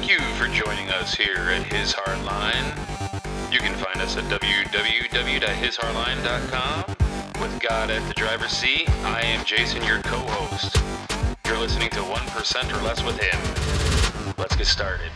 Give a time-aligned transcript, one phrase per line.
[0.00, 2.72] Thank you for joining us here at His Hardline.
[3.52, 6.96] You can find us at www.hishardline.com.
[7.38, 10.78] With God at the driver's seat, I am Jason, your co host.
[11.44, 13.38] You're listening to 1% or Less with Him.
[14.38, 15.10] Let's get started.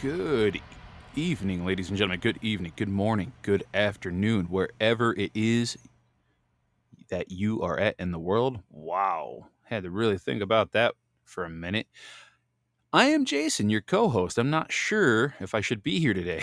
[0.00, 0.62] Good
[1.14, 2.20] evening, ladies and gentlemen.
[2.20, 5.76] Good evening, good morning, good afternoon, wherever it is
[7.10, 8.60] that you are at in the world.
[8.70, 9.48] Wow.
[9.64, 10.94] Had to really think about that
[11.26, 11.86] for a minute.
[12.90, 14.38] I am Jason, your co host.
[14.38, 16.42] I'm not sure if I should be here today.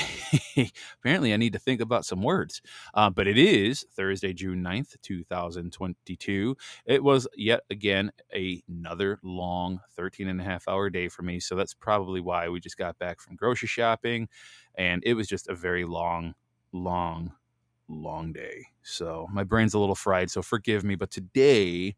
[0.99, 2.61] Apparently, I need to think about some words.
[2.93, 6.55] Uh, but it is Thursday, June 9th, 2022.
[6.85, 11.39] It was yet again a, another long 13 and a half hour day for me.
[11.39, 14.27] So that's probably why we just got back from grocery shopping.
[14.75, 16.35] And it was just a very long,
[16.71, 17.31] long,
[17.87, 18.67] long day.
[18.83, 20.29] So my brain's a little fried.
[20.29, 20.93] So forgive me.
[20.93, 21.95] But today,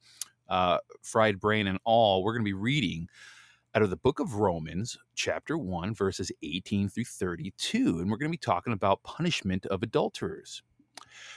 [0.48, 3.10] uh, fried brain and all, we're going to be reading
[3.76, 8.00] out of the book of Romans, chapter 1, verses 18 through 32.
[8.00, 10.64] And we're going to be talking about punishment of adulterers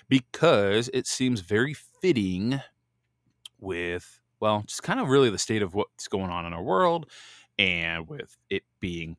[0.08, 2.60] because it seems very fitting
[3.58, 7.10] with, well, just kind of really the state of what's going on in our world
[7.58, 9.16] and with it being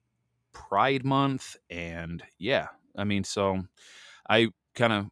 [0.54, 1.58] Pride Month.
[1.70, 3.62] And yeah, I mean, so
[4.30, 5.08] I kind of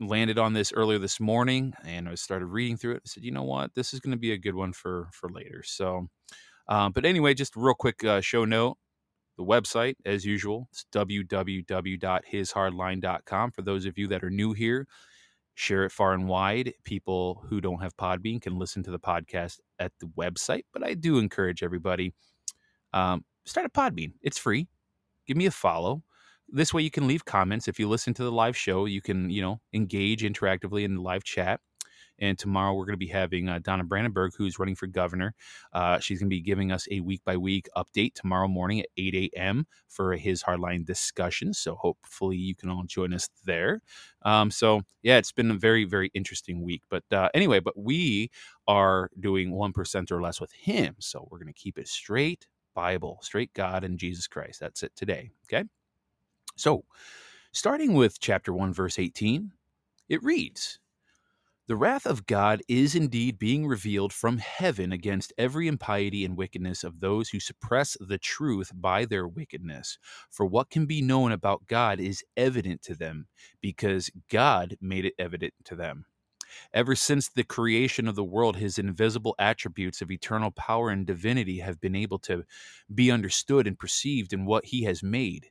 [0.00, 3.02] landed on this earlier this morning and I started reading through it.
[3.04, 5.28] I said, you know what, this is going to be a good one for for
[5.28, 5.62] later.
[5.62, 6.08] So
[6.68, 8.78] um, but anyway, just real quick uh, show note
[9.36, 13.50] the website, as usual, it's www.hishardline.com.
[13.50, 14.86] For those of you that are new here,
[15.54, 16.74] share it far and wide.
[16.84, 20.94] People who don't have Podbean can listen to the podcast at the website, but I
[20.94, 22.14] do encourage everybody
[22.92, 24.12] um, start a Podbean.
[24.22, 24.68] It's free.
[25.26, 26.02] Give me a follow.
[26.48, 27.68] This way, you can leave comments.
[27.68, 31.00] If you listen to the live show, you can you know engage interactively in the
[31.00, 31.60] live chat.
[32.18, 35.34] And tomorrow we're going to be having uh, Donna Brandenburg, who's running for governor.
[35.72, 38.86] Uh, she's going to be giving us a week by week update tomorrow morning at
[38.96, 39.66] 8 a.m.
[39.88, 41.52] for his hardline discussion.
[41.54, 43.80] So hopefully you can all join us there.
[44.22, 46.82] Um, so yeah, it's been a very, very interesting week.
[46.88, 48.30] But uh, anyway, but we
[48.68, 50.96] are doing 1% or less with him.
[50.98, 54.60] So we're going to keep it straight Bible, straight God and Jesus Christ.
[54.60, 55.30] That's it today.
[55.46, 55.64] Okay.
[56.56, 56.84] So
[57.52, 59.52] starting with chapter 1, verse 18,
[60.08, 60.78] it reads,
[61.68, 66.82] the wrath of God is indeed being revealed from heaven against every impiety and wickedness
[66.82, 69.96] of those who suppress the truth by their wickedness.
[70.28, 73.26] For what can be known about God is evident to them,
[73.60, 76.06] because God made it evident to them.
[76.74, 81.60] Ever since the creation of the world, his invisible attributes of eternal power and divinity
[81.60, 82.44] have been able to
[82.92, 85.50] be understood and perceived in what he has made.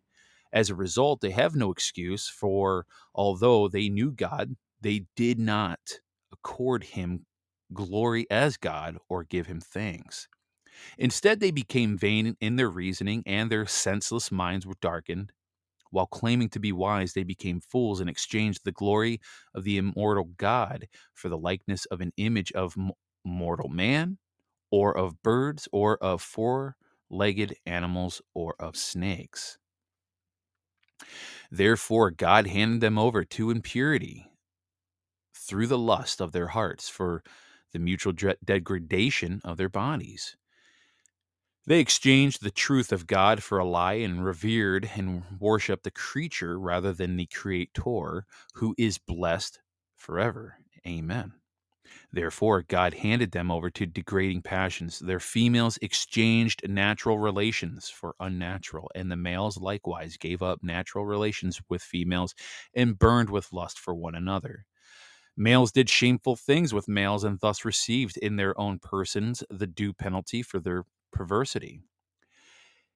[0.54, 2.86] As a result, they have no excuse, for
[3.16, 5.80] although they knew God, they did not
[6.32, 7.26] accord him
[7.74, 10.28] glory as God or give him thanks.
[10.98, 15.32] Instead, they became vain in their reasoning, and their senseless minds were darkened.
[15.92, 19.20] While claiming to be wise, they became fools and exchanged the glory
[19.54, 22.78] of the immortal God for the likeness of an image of
[23.26, 24.18] mortal man,
[24.72, 26.78] or of birds, or of four
[27.10, 29.58] legged animals, or of snakes.
[31.52, 34.31] Therefore, God handed them over to impurity
[35.36, 37.24] through the lust of their hearts for
[37.72, 40.36] the mutual degradation of their bodies.
[41.66, 46.60] They exchanged the truth of God for a lie and revered and worshiped the creature
[46.60, 48.26] rather than the Creator,
[48.56, 49.60] who is blessed
[49.96, 50.58] forever.
[50.88, 51.34] Amen.
[52.12, 55.00] Therefore, God handed them over to degrading passions.
[55.00, 61.62] Their females exchanged natural relations for unnatural, and the males likewise gave up natural relations
[61.70, 62.36] with females
[62.74, 64.66] and burned with lust for one another.
[65.38, 69.94] Males did shameful things with males and thus received in their own persons the due
[69.94, 71.82] penalty for their perversity.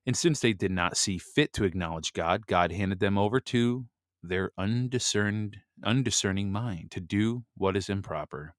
[0.06, 3.85] And since they did not see fit to acknowledge God, God handed them over to
[4.22, 8.53] their undiscerned, undiscerning mind to do what is improper.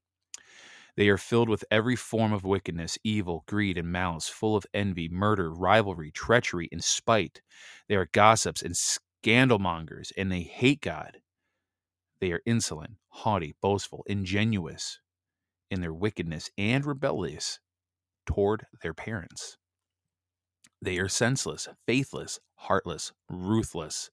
[0.97, 5.09] They are filled with every form of wickedness, evil, greed, and malice, full of envy,
[5.09, 7.43] murder, rivalry, treachery, and spite.
[7.89, 11.19] They are gossips and scandalmongers, and they hate God
[12.21, 15.01] they are insolent, haughty, boastful, ingenuous
[15.71, 17.59] in their wickedness, and rebellious
[18.25, 19.57] toward their parents.
[20.83, 24.11] They are senseless, faithless, heartless, ruthless.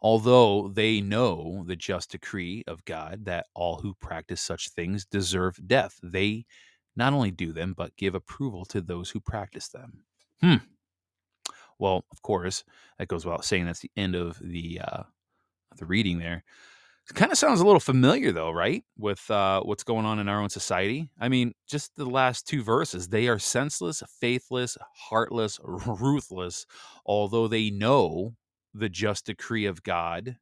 [0.00, 5.66] Although they know the just decree of God that all who practice such things deserve
[5.66, 6.44] death, they
[6.96, 10.04] not only do them, but give approval to those who practice them.
[10.40, 10.56] Hmm.
[11.78, 12.64] Well, of course,
[12.98, 13.66] that goes without saying.
[13.66, 15.02] That's the end of the uh,
[15.76, 16.44] the reading there.
[17.08, 18.84] Kind of sounds a little familiar, though, right?
[18.96, 21.10] With uh, what's going on in our own society.
[21.20, 26.64] I mean, just the last two verses they are senseless, faithless, heartless, ruthless,
[27.04, 28.34] although they know
[28.72, 30.36] the just decree of God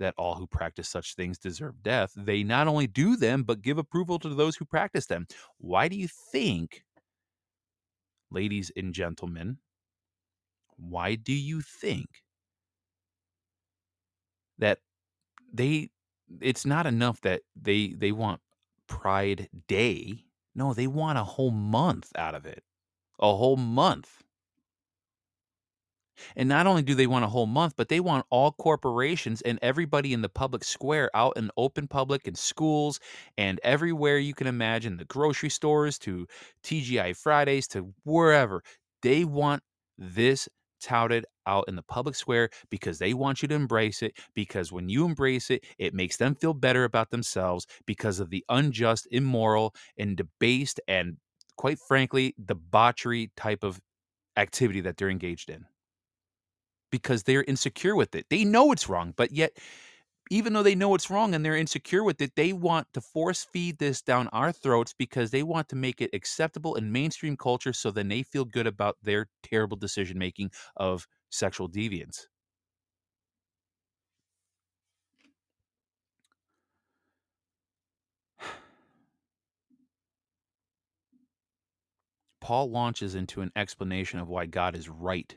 [0.00, 2.12] that all who practice such things deserve death.
[2.16, 5.26] They not only do them, but give approval to those who practice them.
[5.58, 6.84] Why do you think,
[8.30, 9.58] ladies and gentlemen,
[10.78, 12.22] why do you think
[14.58, 14.78] that
[15.52, 15.90] they
[16.40, 18.40] it's not enough that they they want
[18.86, 20.24] pride day.
[20.54, 22.62] No they want a whole month out of it.
[23.18, 24.22] A whole month.
[26.34, 29.58] And not only do they want a whole month but they want all corporations and
[29.60, 33.00] everybody in the public square out in open public in schools
[33.36, 36.26] and everywhere you can imagine the grocery stores to
[36.62, 38.62] TGI Fridays to wherever.
[39.02, 39.62] They want
[39.98, 40.48] this
[40.80, 44.18] touted out in the public square because they want you to embrace it.
[44.34, 48.44] Because when you embrace it, it makes them feel better about themselves because of the
[48.48, 51.16] unjust, immoral, and debased, and
[51.56, 53.80] quite frankly, debauchery type of
[54.36, 55.66] activity that they're engaged in.
[56.90, 58.26] Because they're insecure with it.
[58.30, 59.58] They know it's wrong, but yet
[60.30, 63.44] even though they know it's wrong and they're insecure with it, they want to force
[63.44, 67.72] feed this down our throats because they want to make it acceptable in mainstream culture
[67.72, 72.26] so then they feel good about their terrible decision making of sexual deviance.
[82.40, 85.34] Paul launches into an explanation of why God is right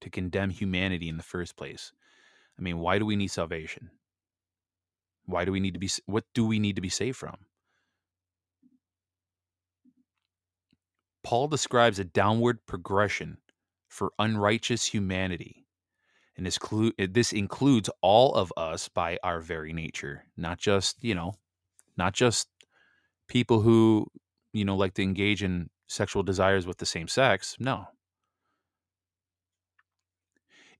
[0.00, 1.92] to condemn humanity in the first place.
[2.58, 3.90] I mean, why do we need salvation?
[5.26, 7.36] Why do we need to be what do we need to be saved from?
[11.22, 13.38] Paul describes a downward progression
[13.98, 15.66] for unrighteous humanity.
[16.36, 21.02] And this, clu- eh, this includes all of us by our very nature, not just,
[21.02, 21.34] you know,
[21.96, 22.48] not just
[23.26, 24.06] people who,
[24.52, 27.56] you know, like to engage in sexual desires with the same sex.
[27.58, 27.88] No.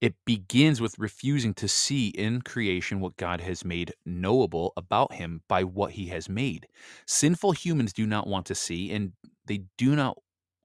[0.01, 5.43] It begins with refusing to see in creation what God has made knowable about him
[5.49, 6.69] by what he has made.
[7.05, 9.11] Sinful humans do not want to see, and
[9.47, 10.19] they do not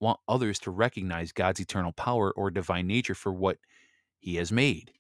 [0.03, 3.57] want others to recognize God's eternal power or divine nature for what
[4.19, 4.91] he has made.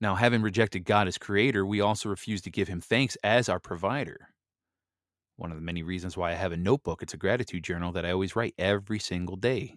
[0.00, 3.60] Now, having rejected God as creator, we also refuse to give him thanks as our
[3.60, 4.30] provider.
[5.36, 8.04] One of the many reasons why I have a notebook, it's a gratitude journal that
[8.04, 9.76] I always write every single day.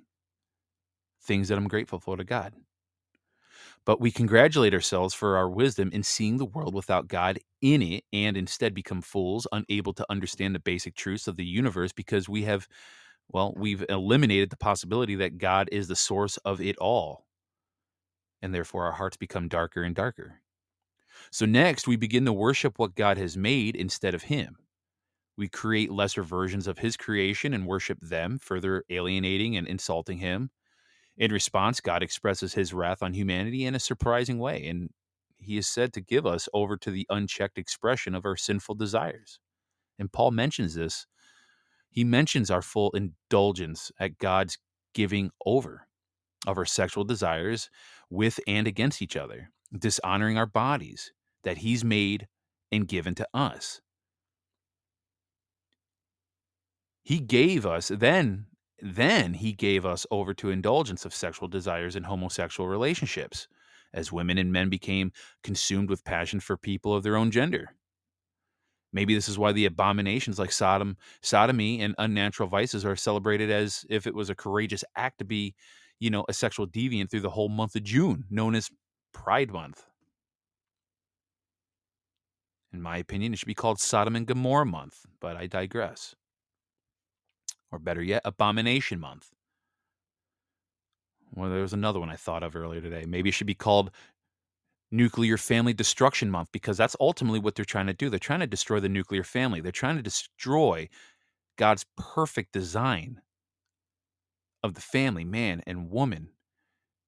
[1.21, 2.53] Things that I'm grateful for to God.
[3.85, 8.03] But we congratulate ourselves for our wisdom in seeing the world without God in it
[8.11, 12.43] and instead become fools, unable to understand the basic truths of the universe because we
[12.43, 12.67] have,
[13.29, 17.27] well, we've eliminated the possibility that God is the source of it all.
[18.41, 20.41] And therefore our hearts become darker and darker.
[21.31, 24.57] So next, we begin to worship what God has made instead of Him.
[25.37, 30.49] We create lesser versions of His creation and worship them, further alienating and insulting Him.
[31.17, 34.89] In response, God expresses his wrath on humanity in a surprising way, and
[35.37, 39.39] he is said to give us over to the unchecked expression of our sinful desires.
[39.97, 41.07] And Paul mentions this.
[41.89, 44.57] He mentions our full indulgence at God's
[44.93, 45.87] giving over
[46.45, 47.69] of our sexual desires
[48.09, 51.13] with and against each other, dishonoring our bodies
[51.43, 52.27] that he's made
[52.71, 53.81] and given to us.
[57.03, 58.47] He gave us, then
[58.81, 63.47] then he gave us over to indulgence of sexual desires in homosexual relationships,
[63.93, 65.11] as women and men became
[65.43, 67.75] consumed with passion for people of their own gender.
[68.91, 73.85] Maybe this is why the abominations like Sodom, sodomy, and unnatural vices are celebrated as
[73.89, 75.53] if it was a courageous act to be,
[75.99, 78.69] you know, a sexual deviant through the whole month of June, known as
[79.13, 79.85] Pride Month.
[82.71, 86.15] In my opinion, it should be called Sodom and Gomorrah Month, but I digress
[87.75, 89.29] or better yet, Abomination Month.
[91.33, 93.05] Well, there was another one I thought of earlier today.
[93.05, 93.91] Maybe it should be called
[94.91, 98.09] Nuclear Family Destruction Month because that's ultimately what they're trying to do.
[98.09, 100.87] They're trying to destroy the nuclear family, they're trying to destroy
[101.57, 103.21] God's perfect design
[104.63, 106.29] of the family, man and woman,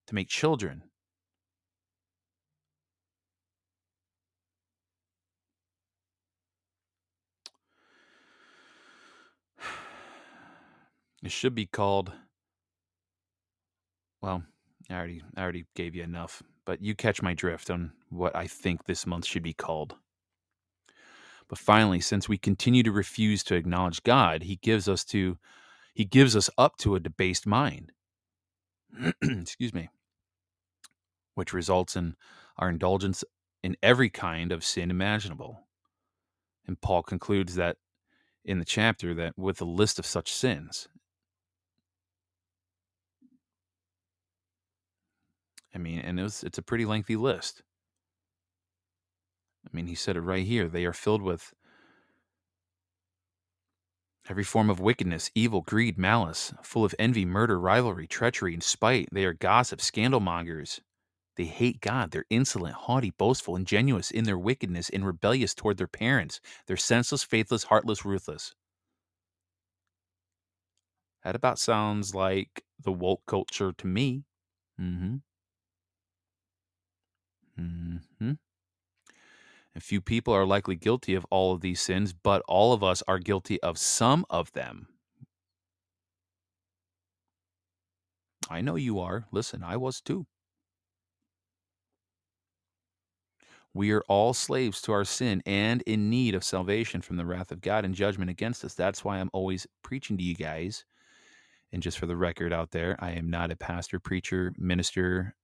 [0.07, 0.83] to make children.
[11.23, 12.11] It should be called.
[14.21, 14.43] Well,
[14.89, 18.47] I already I already gave you enough, but you catch my drift on what I
[18.47, 19.95] think this month should be called.
[21.47, 25.37] But finally, since we continue to refuse to acknowledge God, he gives us to
[25.93, 27.91] he gives us up to a debased mind.
[29.21, 29.89] Excuse me.
[31.35, 32.15] Which results in
[32.57, 33.23] our indulgence
[33.63, 35.61] in every kind of sin imaginable.
[36.67, 37.77] And Paul concludes that
[38.45, 40.87] in the chapter that with a list of such sins.
[45.77, 47.61] I mean, and it was, it's a pretty lengthy list.
[49.63, 50.67] I mean, he said it right here.
[50.67, 51.53] They are filled with
[54.27, 59.07] every form of wickedness, evil, greed, malice, full of envy, murder, rivalry, treachery, and spite.
[59.11, 60.81] They are gossips, scandal mongers.
[61.35, 62.09] They hate God.
[62.09, 66.41] They're insolent, haughty, boastful, ingenuous in their wickedness, and rebellious toward their parents.
[66.65, 68.55] They're senseless, faithless, heartless, ruthless.
[71.23, 74.23] That about sounds like the woke culture to me.
[74.81, 75.17] Mm-hmm.
[77.59, 78.33] Mm-hmm.
[79.75, 83.03] A few people are likely guilty of all of these sins, but all of us
[83.07, 84.87] are guilty of some of them.
[88.49, 89.25] I know you are.
[89.31, 90.25] Listen, I was too.
[93.73, 97.51] We are all slaves to our sin and in need of salvation from the wrath
[97.51, 98.73] of God and judgment against us.
[98.73, 100.85] That's why I'm always preaching to you guys.
[101.71, 105.35] And just for the record out there, I am not a pastor, preacher, minister,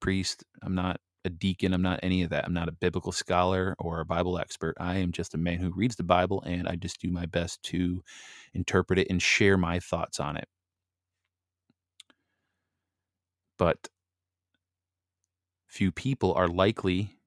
[0.00, 0.44] priest.
[0.62, 1.72] I'm not a deacon.
[1.72, 2.44] I'm not any of that.
[2.44, 4.76] I'm not a biblical scholar or a Bible expert.
[4.80, 7.62] I am just a man who reads the Bible and I just do my best
[7.64, 8.02] to
[8.54, 10.48] interpret it and share my thoughts on it.
[13.58, 13.88] But
[15.68, 17.18] few people are likely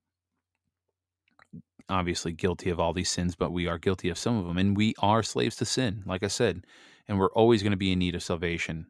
[1.90, 4.58] obviously guilty of all these sins, but we are guilty of some of them.
[4.58, 6.66] And we are slaves to sin, like I said.
[7.08, 8.88] And we're always going to be in need of salvation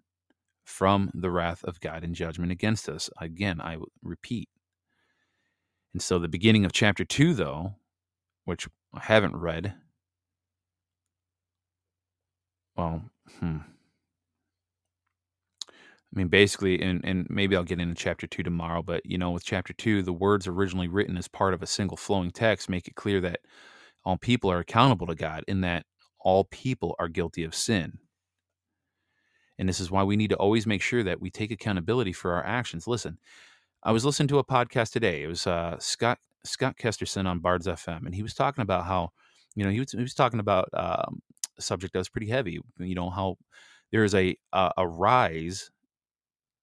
[0.64, 3.10] from the wrath of God and judgment against us.
[3.20, 4.50] Again, I repeat,
[5.94, 7.76] and so the beginning of chapter two, though,
[8.46, 9.74] which I haven't read,
[12.76, 13.04] well,
[13.40, 13.58] hmm.
[16.14, 19.32] I mean, basically, and, and maybe I'll get into chapter two tomorrow, but you know,
[19.32, 22.88] with chapter two, the words originally written as part of a single flowing text make
[22.88, 23.40] it clear that
[24.04, 25.86] all people are accountable to God in that
[26.20, 27.98] all people are guilty of sin.
[29.58, 32.34] And this is why we need to always make sure that we take accountability for
[32.34, 32.88] our actions.
[32.88, 33.18] Listen,
[33.84, 35.24] I was listening to a podcast today.
[35.24, 39.10] It was uh, Scott Scott Kesterson on Bards FM, and he was talking about how,
[39.56, 41.22] you know, he was, he was talking about um,
[41.58, 42.60] a subject that was pretty heavy.
[42.78, 43.38] You know how
[43.92, 45.72] there is a a, a rise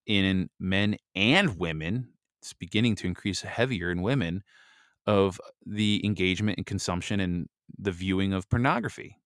[0.06, 2.10] in men and women.
[2.40, 4.44] It's beginning to increase heavier in women
[5.04, 7.48] of the engagement and consumption and
[7.78, 9.16] the viewing of pornography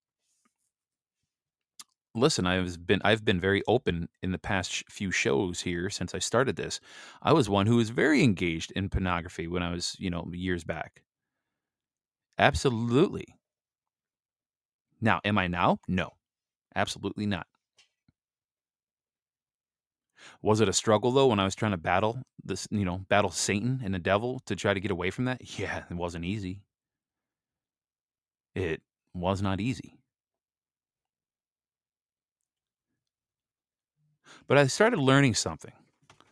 [2.15, 6.19] listen i've been i've been very open in the past few shows here since i
[6.19, 6.79] started this.
[7.21, 10.63] I was one who was very engaged in pornography when i was you know years
[10.63, 11.03] back.
[12.37, 13.35] Absolutely.
[15.01, 15.79] Now am i now?
[15.87, 16.11] No.
[16.75, 17.47] Absolutely not.
[20.43, 23.31] Was it a struggle though when i was trying to battle this you know battle
[23.31, 25.41] satan and the devil to try to get away from that?
[25.57, 26.61] Yeah it wasn't easy.
[28.55, 28.81] It
[29.15, 29.97] was not easy
[34.47, 35.73] But I started learning something.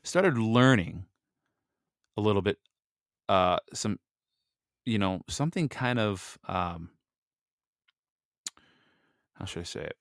[0.03, 1.05] Started learning
[2.17, 2.57] a little bit,
[3.29, 3.99] uh, some,
[4.85, 6.89] you know, something kind of, um,
[9.35, 9.95] how should I say it?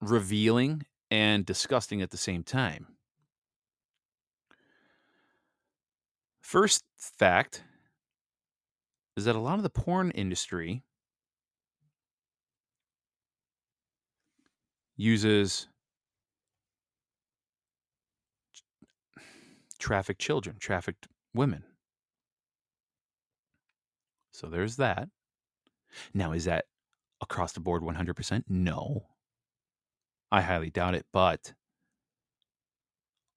[0.00, 2.96] Revealing and disgusting at the same time.
[6.42, 7.62] First fact
[9.16, 10.82] is that a lot of the porn industry
[14.96, 15.68] uses
[19.82, 21.64] trafficked children, trafficked women.
[24.32, 25.08] So there's that.
[26.14, 26.66] Now, is that
[27.20, 28.44] across the board 100%?
[28.48, 29.06] No.
[30.30, 31.52] I highly doubt it, but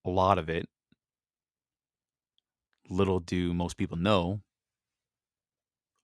[0.06, 0.70] a lot of it,
[2.90, 4.40] little do most people know,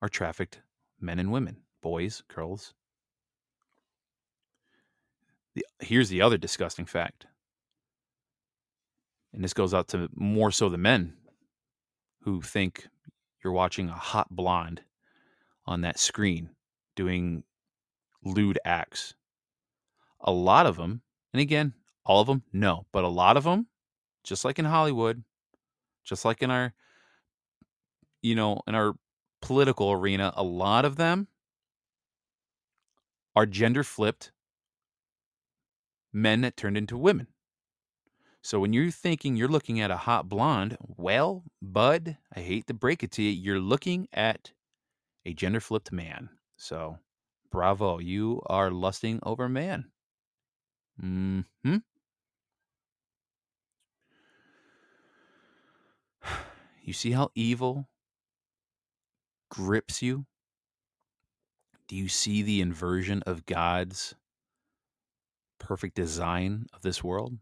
[0.01, 0.62] are trafficked
[1.00, 2.74] men and women, boys, girls.
[5.53, 7.27] The, here's the other disgusting fact
[9.33, 11.13] and this goes out to more so the men
[12.23, 12.88] who think
[13.43, 14.81] you're watching a hot blonde
[15.65, 16.50] on that screen
[16.95, 17.43] doing
[18.23, 19.15] lewd acts.
[20.21, 21.01] A lot of them,
[21.33, 21.73] and again,
[22.05, 23.67] all of them, no, but a lot of them,
[24.23, 25.23] just like in Hollywood,
[26.03, 26.73] just like in our,
[28.21, 28.93] you know, in our
[29.41, 31.27] political arena, a lot of them
[33.35, 34.31] are gender flipped
[36.13, 37.27] men that turned into women.
[38.43, 42.74] So when you're thinking you're looking at a hot blonde, well, bud, I hate to
[42.74, 44.51] break it to you, you're looking at
[45.25, 46.29] a gender flipped man.
[46.57, 46.98] So
[47.51, 49.86] bravo, you are lusting over man.
[51.00, 51.41] Hmm.
[56.83, 57.88] You see how evil
[59.51, 60.25] grips you?
[61.88, 64.15] Do you see the inversion of God's
[65.60, 67.38] perfect design of this world?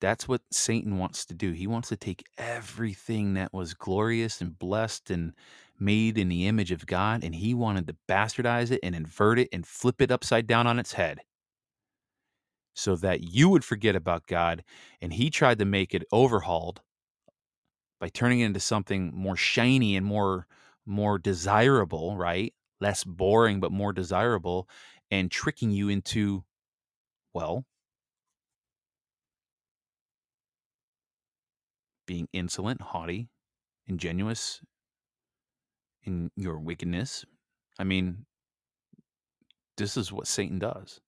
[0.00, 1.52] That's what Satan wants to do.
[1.52, 5.32] He wants to take everything that was glorious and blessed and
[5.78, 9.48] made in the image of God, and he wanted to bastardize it and invert it
[9.52, 11.20] and flip it upside down on its head
[12.74, 14.62] so that you would forget about God.
[15.00, 16.82] And he tried to make it overhauled
[18.00, 20.46] by turning it into something more shiny and more
[20.84, 22.54] more desirable, right?
[22.80, 24.68] Less boring but more desirable
[25.10, 26.44] and tricking you into
[27.34, 27.64] well,
[32.06, 33.28] being insolent, haughty,
[33.86, 34.60] ingenuous
[36.04, 37.24] in your wickedness.
[37.78, 38.26] I mean,
[39.76, 41.00] this is what Satan does.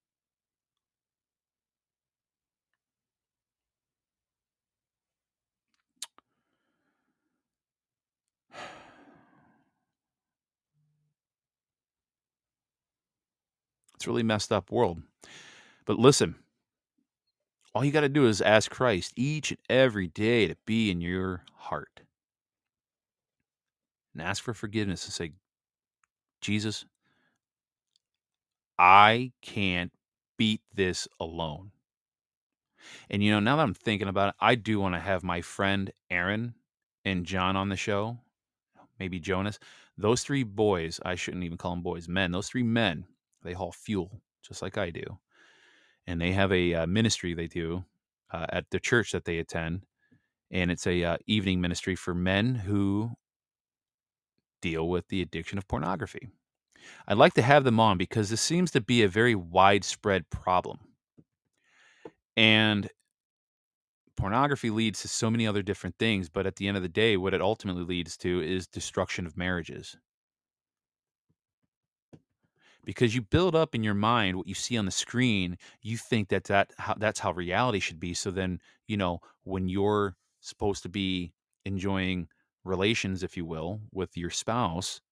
[13.94, 15.02] It's a really messed up world.
[15.84, 16.36] But listen,
[17.74, 21.00] all you got to do is ask Christ each and every day to be in
[21.00, 22.00] your heart.
[24.12, 25.32] And ask for forgiveness and say,
[26.40, 26.84] Jesus,
[28.78, 29.92] I can't
[30.36, 31.72] beat this alone.
[33.10, 35.40] And you know, now that I'm thinking about it, I do want to have my
[35.40, 36.54] friend Aaron
[37.04, 38.18] and John on the show,
[38.98, 39.58] maybe Jonas.
[39.96, 42.32] Those three boys, I shouldn't even call them boys, men.
[42.32, 43.04] Those three men,
[43.42, 45.18] they haul fuel just like I do.
[46.08, 47.84] And they have a uh, ministry they do
[48.32, 49.84] uh, at the church that they attend.
[50.50, 53.10] And it's a uh, evening ministry for men who
[54.62, 56.30] deal with the addiction of pornography.
[57.06, 60.78] I'd like to have them on because this seems to be a very widespread problem.
[62.38, 62.88] And
[64.16, 67.18] pornography leads to so many other different things, but at the end of the day,
[67.18, 69.98] what it ultimately leads to is destruction of marriages.
[72.88, 76.30] Because you build up in your mind what you see on the screen, you think
[76.30, 78.14] that, that how, that's how reality should be.
[78.14, 81.34] So then, you know, when you're supposed to be
[81.66, 82.28] enjoying
[82.64, 85.02] relations, if you will, with your spouse,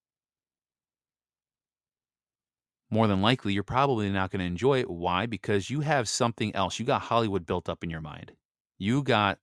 [2.90, 4.88] more than likely you're probably not going to enjoy it.
[4.88, 5.26] Why?
[5.26, 6.78] Because you have something else.
[6.78, 8.32] You got Hollywood built up in your mind.
[8.78, 9.38] You got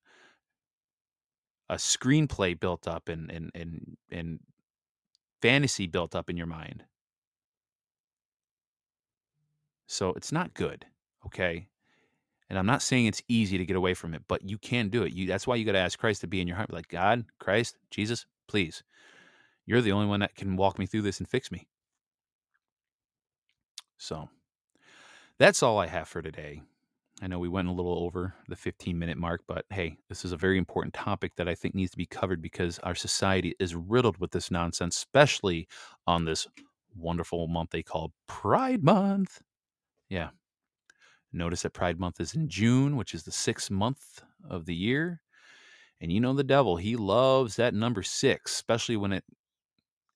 [1.69, 4.39] a screenplay built up and and and and
[5.39, 6.83] fantasy built up in your mind.
[9.87, 10.85] So it's not good,
[11.25, 11.67] okay?
[12.49, 15.03] And I'm not saying it's easy to get away from it, but you can do
[15.03, 15.13] it.
[15.13, 16.69] You that's why you got to ask Christ to be in your heart.
[16.69, 18.83] Be like, God, Christ, Jesus, please.
[19.65, 21.67] You're the only one that can walk me through this and fix me.
[23.97, 24.29] So
[25.37, 26.61] that's all I have for today.
[27.21, 30.31] I know we went a little over the 15 minute mark, but hey, this is
[30.31, 33.75] a very important topic that I think needs to be covered because our society is
[33.75, 35.67] riddled with this nonsense, especially
[36.05, 36.47] on this
[36.95, 39.41] wonderful month they call Pride Month.
[40.13, 40.29] Yeah.
[41.31, 45.21] Notice that Pride Month is in June, which is the sixth month of the year.
[45.99, 49.23] And you know the devil, he loves that number six, especially when it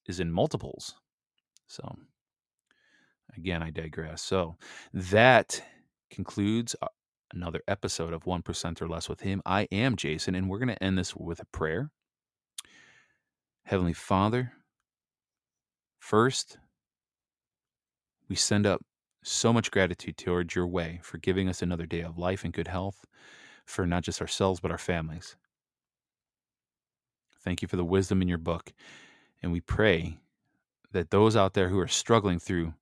[0.06, 0.94] is in multiples.
[1.66, 1.98] So,
[3.36, 4.22] again, I digress.
[4.22, 4.58] So,
[4.94, 5.64] that
[6.12, 6.90] concludes uh,
[7.34, 9.42] another episode of 1% or Less with Him.
[9.48, 11.90] I am Jason, and we're going to end this with a prayer.
[13.64, 14.52] Heavenly Father,
[15.98, 16.60] first,
[18.30, 18.84] we send up
[19.28, 22.68] so much gratitude towards your way for giving us another day of life and good
[22.68, 23.06] health
[23.66, 25.36] for not just ourselves, but our families.
[27.44, 28.74] Thank you for the wisdom in your book.
[29.42, 30.18] And we pray
[30.92, 32.74] that those out there who are struggling through,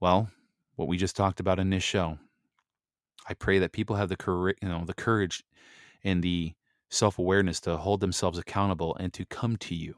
[0.00, 0.30] well,
[0.76, 2.18] what we just talked about in this show,
[3.28, 5.44] I pray that people have the courage, you know, the courage
[6.02, 6.54] and the
[6.88, 9.94] self-awareness to hold themselves accountable and to come to you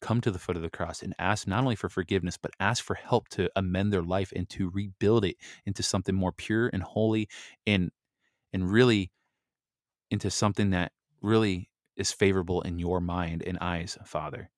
[0.00, 2.82] come to the foot of the cross and ask not only for forgiveness but ask
[2.84, 5.36] for help to amend their life and to rebuild it
[5.66, 7.28] into something more pure and holy
[7.66, 7.90] and
[8.52, 9.10] and really
[10.10, 14.50] into something that really is favorable in your mind and eyes father.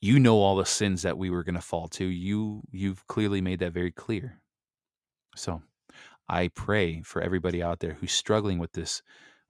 [0.00, 2.04] You know all the sins that we were going to fall to.
[2.04, 4.40] You you've clearly made that very clear.
[5.36, 5.62] So
[6.30, 9.02] i pray for everybody out there who's struggling with this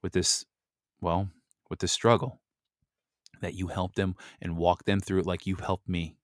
[0.02, 0.46] with this
[1.00, 1.28] well
[1.68, 2.39] with this struggle
[3.40, 6.16] that you help them and walk them through it like you helped me.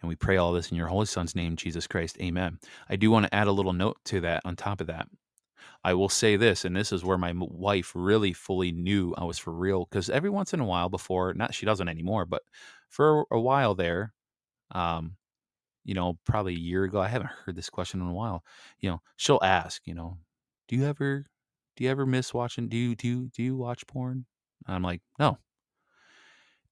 [0.00, 2.18] And we pray all this in your Holy Son's name, Jesus Christ.
[2.20, 2.58] Amen.
[2.88, 5.08] I do want to add a little note to that on top of that.
[5.84, 9.38] I will say this, and this is where my wife really fully knew I was
[9.38, 9.86] for real.
[9.86, 12.42] Because every once in a while, before, not she doesn't anymore, but
[12.88, 14.12] for a while there,
[14.72, 15.16] um,
[15.84, 18.44] you know, probably a year ago, I haven't heard this question in a while.
[18.80, 20.18] You know, she'll ask, you know,
[20.68, 21.26] do you ever
[21.76, 22.68] Do you ever miss watching?
[22.68, 24.26] Do you do you, do you watch porn?"
[24.74, 25.38] I'm like, "No."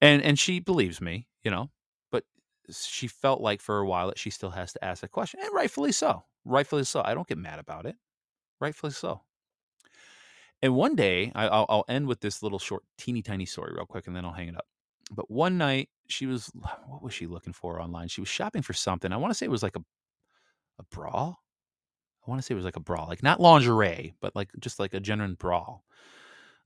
[0.00, 1.70] And and she believes me, you know,
[2.10, 2.24] but
[2.70, 5.50] she felt like for a while that she still has to ask that question, and
[5.54, 6.24] rightfully so.
[6.44, 7.02] Rightfully so.
[7.04, 7.96] I don't get mad about it.
[8.60, 9.22] Rightfully so.
[10.62, 13.86] And one day, I, I'll, I'll end with this little short, teeny tiny story real
[13.86, 14.66] quick, and then I'll hang it up.
[15.10, 16.50] But one night, she was
[16.86, 18.08] what was she looking for online?
[18.08, 19.12] She was shopping for something.
[19.12, 19.82] I want to say it was like a
[20.78, 21.34] a bra.
[22.26, 24.78] I want to say it was like a bra, like not lingerie, but like just
[24.78, 25.78] like a genuine bra.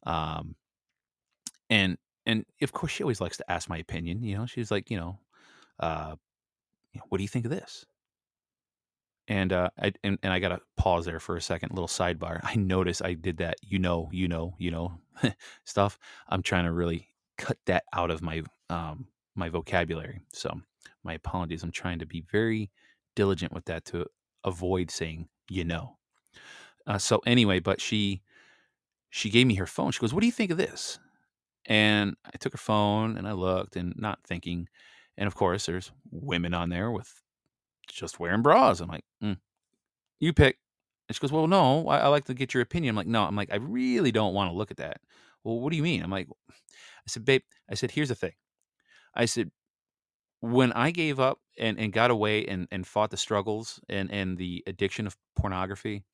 [0.05, 0.55] Um,
[1.71, 4.23] and and of course she always likes to ask my opinion.
[4.23, 5.19] You know, she's like, you know,
[5.81, 6.17] uh,
[7.09, 7.85] what do you think of this?
[9.29, 11.73] And uh, I and, and I got to pause there for a second.
[11.73, 12.41] Little sidebar.
[12.45, 13.57] I notice I did that.
[13.63, 14.99] You know, you know, you know,
[15.65, 15.99] stuff.
[16.29, 20.21] I'm trying to really cut that out of my um my vocabulary.
[20.33, 20.61] So
[21.05, 21.63] my apologies.
[21.63, 22.71] I'm trying to be very
[23.17, 24.07] diligent with that to
[24.45, 25.97] avoid saying you know.
[26.87, 28.23] Uh, so anyway, but she
[29.11, 29.91] she gave me her phone.
[29.91, 30.99] She goes, "What do you think of this?"
[31.69, 34.69] And I took her phone and I looked and not thinking.
[35.17, 37.13] And of course, there's women on there with
[37.87, 38.81] just wearing bras.
[38.81, 39.37] I'm like, mm,
[40.19, 40.59] you pick.
[41.09, 42.91] And she goes, well, no, I, I like to get your opinion.
[42.91, 45.01] I'm like, no, I'm like, I really don't want to look at that.
[45.45, 46.03] Well, what do you mean?
[46.03, 46.55] I'm like, I
[47.07, 48.33] said, babe, I said, here's the thing.
[49.15, 49.51] I said,
[50.41, 54.39] when I gave up and, and got away and, and fought the struggles and, and
[54.39, 56.05] the addiction of pornography,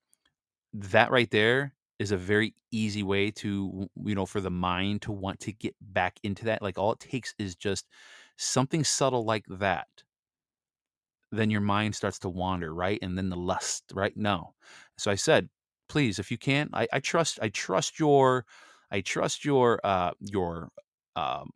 [0.72, 5.12] that right there is a very easy way to you know for the mind to
[5.12, 7.87] want to get back into that like all it takes is just
[8.37, 9.88] something subtle like that
[11.30, 12.98] then your mind starts to wander right?
[13.02, 14.16] And then the lust right?
[14.16, 14.54] No.
[14.98, 15.48] So i said
[15.88, 18.46] please if you can i, I trust i trust your
[18.90, 20.70] i trust your uh your
[21.16, 21.50] um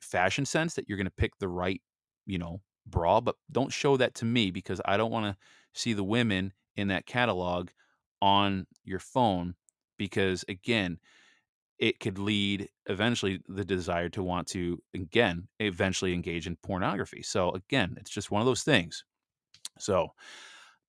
[0.00, 1.82] fashion sense that you're going to pick the right
[2.24, 5.36] you know bra but don't show that to me because i don't want to
[5.74, 7.68] see the women in that catalog
[8.20, 9.54] on your phone
[9.98, 10.98] because again
[11.78, 17.22] it could lead eventually the desire to want to again eventually engage in pornography.
[17.22, 19.04] So again it's just one of those things.
[19.78, 20.08] So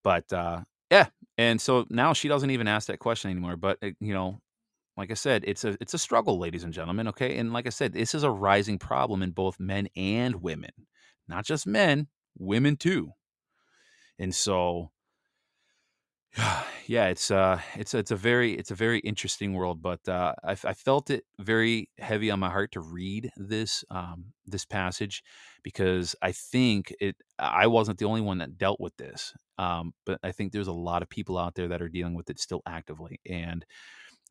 [0.04, 3.90] but uh yeah and so now she doesn't even ask that question anymore but uh,
[4.00, 4.40] you know
[4.96, 7.38] like i said it's a it's a struggle ladies and gentlemen okay?
[7.38, 10.72] And like i said this is a rising problem in both men and women
[11.28, 12.08] not just men
[12.40, 13.12] women too.
[14.20, 14.92] And so
[16.88, 20.52] yeah, it's uh, it's it's a very it's a very interesting world, but uh, I,
[20.52, 25.24] I felt it very heavy on my heart to read this um, this passage
[25.64, 30.20] because I think it I wasn't the only one that dealt with this, um, but
[30.24, 32.62] I think there's a lot of people out there that are dealing with it still
[32.68, 33.66] actively, and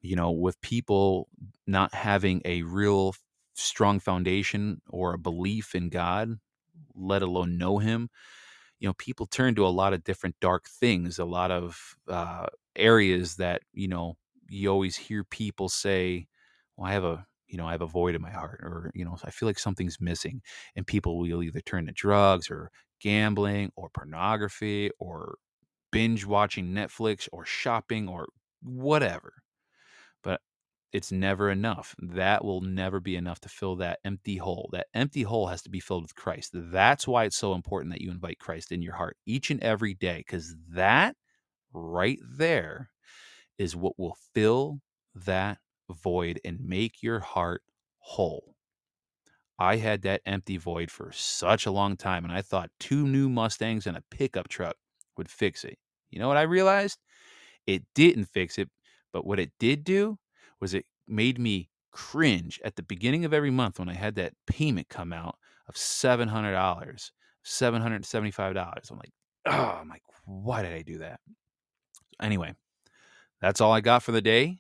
[0.03, 1.29] you know, with people
[1.67, 3.15] not having a real
[3.55, 6.39] strong foundation or a belief in God,
[6.95, 8.11] let alone know Him
[8.79, 12.47] you know people turn to a lot of different dark things a lot of uh,
[12.77, 14.17] areas that you know
[14.49, 16.27] you always hear people say
[16.77, 19.05] well i have a you know i have a void in my heart or you
[19.05, 20.41] know i feel like something's missing
[20.75, 25.37] and people will either turn to drugs or gambling or pornography or
[25.93, 28.27] binge watching netflix or shopping or
[28.63, 29.35] whatever
[30.97, 31.95] it's never enough.
[31.99, 34.71] That will never be enough to fill that empty hole.
[34.73, 36.53] That empty hole has to be filled with Christ.
[36.55, 39.93] That's why it's so important that you invite Christ in your heart each and every
[39.93, 41.15] day, because that
[41.75, 42.89] right there
[43.59, 44.81] is what will fill
[45.15, 45.59] that
[45.91, 47.61] void and make your heart
[47.99, 48.55] whole.
[49.59, 53.29] I had that empty void for such a long time, and I thought two new
[53.29, 54.77] Mustangs and a pickup truck
[55.19, 55.77] would fix it.
[56.11, 56.99] You know what I realized?
[57.67, 58.71] It didn't fix it,
[59.13, 60.19] but what it did do
[60.61, 64.35] was it made me cringe at the beginning of every month when I had that
[64.47, 65.37] payment come out
[65.69, 67.11] of $700,
[67.45, 68.91] $775.
[68.91, 69.13] I'm like,
[69.47, 71.21] oh, I'm like, why did I do that?
[72.21, 72.55] Anyway,
[73.41, 74.59] that's all I got for the day.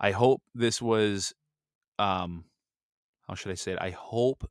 [0.00, 1.32] I hope this was,
[1.98, 2.44] um,
[3.28, 3.78] how should I say it?
[3.80, 4.48] I hope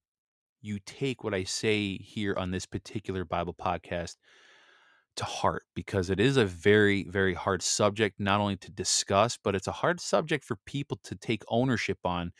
[0.62, 4.16] you take what I say here on this particular Bible podcast
[5.16, 9.56] to heart because it is a very very hard subject not only to discuss but
[9.56, 12.32] it's a hard subject for people to take ownership on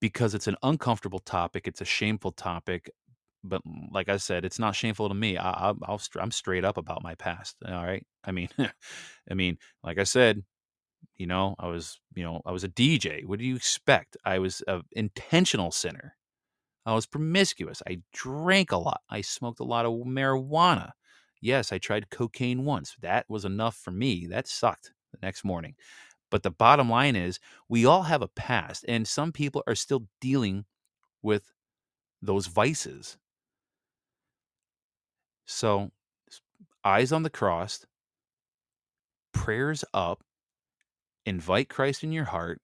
[0.00, 2.90] because it's an uncomfortable topic it's a shameful topic
[3.44, 6.64] but mm, like i said it's not shameful to me I, I, I'll, i'm straight
[6.64, 8.04] up about my past all right?
[8.24, 8.48] I mean
[9.30, 10.42] i mean like i said
[11.16, 14.16] you know i was you know i was a dj what do you expect?
[14.24, 16.16] I was an intentional sinner.
[16.84, 20.90] I was promiscuous i drank a lot i smoked a lot of marijuana
[21.42, 22.96] Yes, I tried cocaine once.
[23.02, 24.26] That was enough for me.
[24.28, 25.74] That sucked the next morning.
[26.30, 30.06] But the bottom line is, we all have a past, and some people are still
[30.20, 30.64] dealing
[31.22, 31.52] with
[32.22, 33.18] those vices.
[35.46, 35.90] So,
[36.84, 37.84] eyes on the cross,
[39.32, 40.22] prayers up,
[41.26, 42.60] invite Christ in your heart,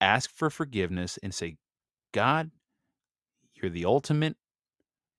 [0.00, 1.56] ask for forgiveness, and say,
[2.12, 2.50] God,
[3.54, 4.36] you're the ultimate.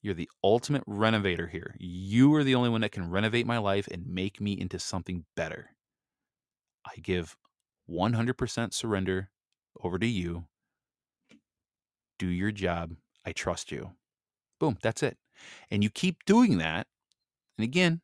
[0.04, 1.76] You're the ultimate renovator here.
[1.80, 5.24] You are the only one that can renovate my life and make me into something
[5.36, 5.70] better.
[6.86, 7.38] I give
[7.90, 9.30] 100% surrender
[9.82, 10.44] over to you.
[12.20, 12.92] Do your job.
[13.26, 13.92] I trust you.
[14.60, 15.18] Boom, that's it.
[15.72, 16.88] And you keep doing that.
[17.58, 18.02] And again,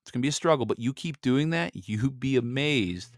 [0.00, 3.14] it's going to be a struggle, but you keep doing that, you'd be amazed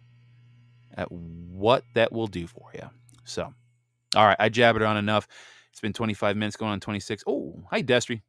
[0.96, 2.90] at what that will do for you.
[3.22, 3.54] So,
[4.16, 5.28] all right, I jabbered on enough.
[5.78, 7.22] It's been 25 minutes going on 26.
[7.28, 8.20] Oh, hi, Destry.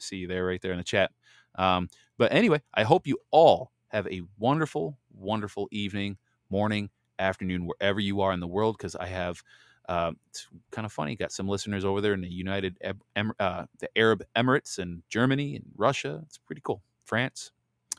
[0.00, 1.12] See you there right there in the chat.
[1.54, 1.88] Um,
[2.18, 6.16] but anyway, I hope you all have a wonderful, wonderful evening,
[6.50, 6.90] morning,
[7.20, 9.40] afternoon, wherever you are in the world, because I have.
[9.88, 11.14] Uh, it's kind of funny.
[11.14, 15.64] Got some listeners over there in the United, uh, the Arab Emirates and Germany and
[15.76, 16.22] Russia.
[16.26, 16.82] It's pretty cool.
[17.04, 17.52] France.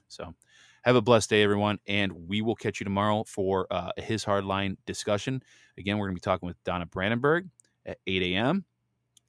[0.09, 0.33] So,
[0.83, 4.75] have a blessed day, everyone, and we will catch you tomorrow for uh, His Hardline
[4.85, 5.41] discussion.
[5.77, 7.47] Again, we're going to be talking with Donna Brandenburg
[7.85, 8.65] at 8 a.m.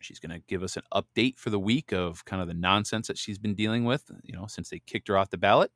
[0.00, 3.08] She's going to give us an update for the week of kind of the nonsense
[3.08, 5.70] that she's been dealing with, you know, since they kicked her off the ballot.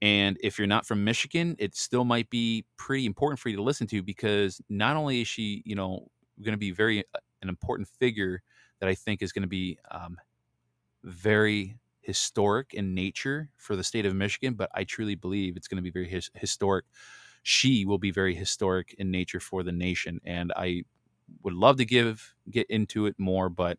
[0.00, 3.62] And if you're not from Michigan, it still might be pretty important for you to
[3.62, 6.08] listen to because not only is she, you know,
[6.42, 8.42] going to be very uh, an important figure
[8.80, 10.16] that I think is going to be um,
[11.04, 15.76] very historic in nature for the state of Michigan, but I truly believe it's going
[15.76, 16.84] to be very his- historic.
[17.44, 20.82] She will be very historic in nature for the nation, and I
[21.42, 23.78] would love to give get into it more, but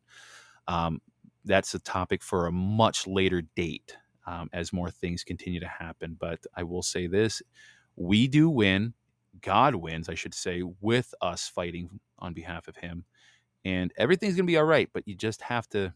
[0.68, 1.02] um,
[1.46, 6.18] that's a topic for a much later date um, as more things continue to happen.
[6.20, 7.42] But I will say this:
[7.96, 8.94] we do win.
[9.42, 13.06] God wins, I should say, with us fighting on behalf of Him,
[13.66, 14.90] and everything's gonna be all right.
[14.94, 15.94] But you just have to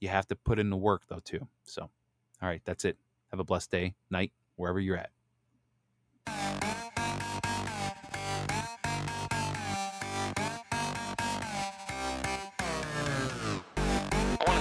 [0.00, 1.46] you have to put in the work though too.
[1.64, 2.98] So, all right, that's it.
[3.30, 5.10] Have a blessed day, night, wherever you're at.